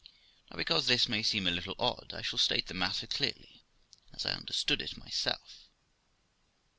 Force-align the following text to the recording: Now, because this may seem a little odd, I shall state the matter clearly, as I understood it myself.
Now, 0.49 0.57
because 0.57 0.87
this 0.87 1.07
may 1.07 1.21
seem 1.21 1.45
a 1.45 1.51
little 1.51 1.75
odd, 1.77 2.11
I 2.15 2.23
shall 2.23 2.39
state 2.39 2.65
the 2.65 2.73
matter 2.73 3.05
clearly, 3.05 3.67
as 4.11 4.25
I 4.25 4.31
understood 4.33 4.81
it 4.81 4.97
myself. 4.97 5.69